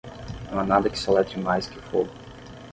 [0.51, 2.09] Não há nada que soletre mais que o fogo.